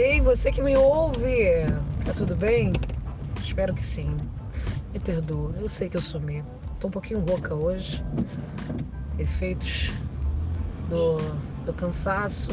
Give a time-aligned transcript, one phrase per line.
[0.00, 1.66] Ei, você que me ouve,
[2.04, 2.72] tá tudo bem?
[3.42, 4.16] Espero que sim.
[4.92, 6.44] Me perdoa, eu sei que eu sumi.
[6.78, 8.00] Tô um pouquinho rouca hoje.
[9.18, 9.90] Efeitos
[10.88, 11.16] do,
[11.66, 12.50] do cansaço,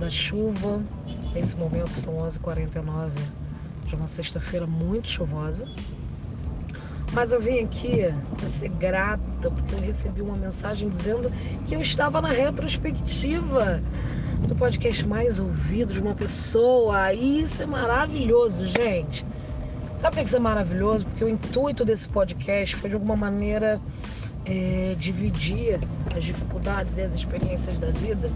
[0.00, 0.82] da chuva.
[1.32, 3.10] Nesse momento são 11h49
[3.86, 5.68] de uma sexta-feira muito chuvosa.
[7.12, 11.30] Mas eu vim aqui para ser grata porque eu recebi uma mensagem dizendo
[11.68, 13.80] que eu estava na retrospectiva
[14.46, 17.12] do podcast mais ouvido de uma pessoa.
[17.12, 19.24] Isso é maravilhoso, gente.
[19.98, 21.06] Sabe por que isso é maravilhoso?
[21.06, 23.80] Porque o intuito desse podcast foi de alguma maneira
[24.44, 25.80] é, dividir
[26.14, 28.30] as dificuldades e as experiências da vida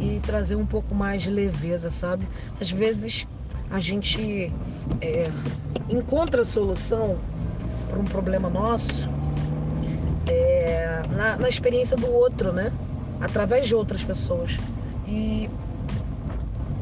[0.00, 2.26] e trazer um pouco mais de leveza, sabe?
[2.60, 3.26] Às vezes
[3.70, 4.52] a gente
[5.00, 5.24] é,
[5.88, 7.18] encontra a solução
[7.88, 9.08] para um problema nosso
[10.28, 12.72] é, na, na experiência do outro, né?
[13.20, 14.56] Através de outras pessoas.
[15.12, 15.50] E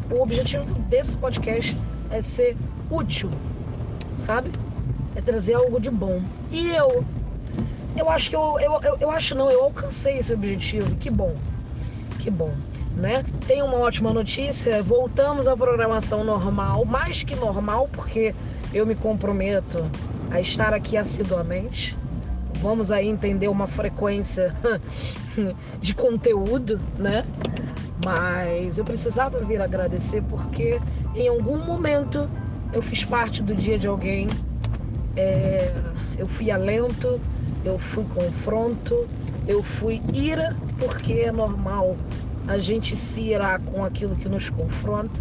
[0.08, 1.76] o objetivo desse podcast
[2.12, 2.56] é ser
[2.88, 3.28] útil,
[4.20, 4.52] sabe?
[5.16, 6.22] É trazer algo de bom.
[6.48, 7.04] E eu,
[7.96, 10.94] eu acho que eu, eu, eu, eu acho não, eu alcancei esse objetivo.
[10.96, 11.34] Que bom,
[12.20, 12.52] que bom,
[12.96, 13.24] né?
[13.48, 18.32] Tem uma ótima notícia, voltamos à programação normal, mais que normal, porque
[18.72, 19.84] eu me comprometo
[20.30, 21.96] a estar aqui assiduamente.
[22.62, 24.54] Vamos aí entender uma frequência
[25.80, 27.24] de conteúdo, né?
[28.04, 30.80] Mas eu precisava vir agradecer porque
[31.14, 32.28] em algum momento
[32.72, 34.28] eu fiz parte do dia de alguém,
[35.16, 35.74] é,
[36.18, 37.20] eu fui alento,
[37.64, 39.06] eu fui confronto,
[39.46, 41.96] eu fui ira, porque é normal
[42.46, 45.20] a gente se irar com aquilo que nos confronta.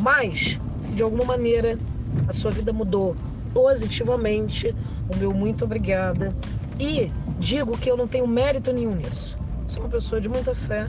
[0.00, 1.78] Mas, se de alguma maneira
[2.26, 3.16] a sua vida mudou
[3.52, 4.74] positivamente,
[5.12, 6.34] o meu muito obrigada.
[6.78, 9.36] E digo que eu não tenho mérito nenhum nisso.
[9.66, 10.88] Sou uma pessoa de muita fé,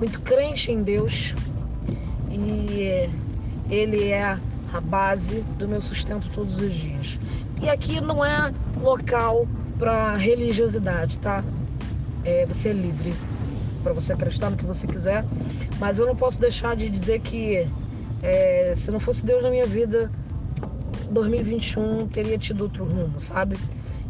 [0.00, 1.34] muito crente em Deus
[2.30, 3.08] e
[3.70, 4.38] Ele é
[4.72, 7.18] a base do meu sustento todos os dias.
[7.60, 9.46] E aqui não é local
[9.78, 11.44] para religiosidade, tá?
[12.24, 13.14] É, você é livre
[13.82, 15.24] para você acreditar no que você quiser,
[15.78, 17.66] mas eu não posso deixar de dizer que
[18.22, 20.10] é, se não fosse Deus na minha vida,
[21.10, 23.56] 2021 teria tido outro rumo, sabe?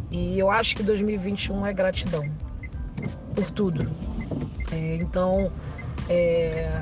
[0.09, 2.29] E eu acho que 2021 é gratidão
[3.33, 3.89] por tudo.
[4.71, 5.51] É, então,
[6.09, 6.81] é...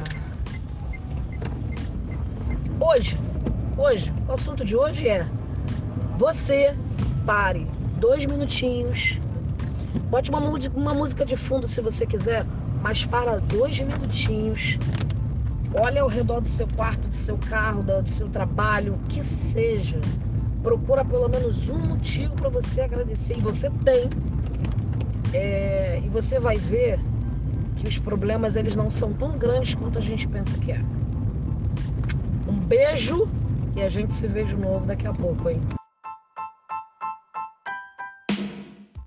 [2.79, 3.17] Hoje,
[3.77, 5.27] hoje, o assunto de hoje é
[6.17, 6.75] você
[7.25, 9.19] pare dois minutinhos,
[10.09, 12.45] bote uma, uma música de fundo se você quiser,
[12.81, 14.77] mas para dois minutinhos,
[15.73, 19.99] olha ao redor do seu quarto, do seu carro, do seu trabalho, o que seja.
[20.63, 23.37] Procura pelo menos um motivo para você agradecer.
[23.37, 24.09] E você tem.
[25.33, 26.99] É, e você vai ver
[27.79, 30.81] que os problemas eles não são tão grandes quanto a gente pensa que é.
[32.47, 33.27] Um beijo
[33.75, 35.61] e a gente se vê de novo daqui a pouco, hein?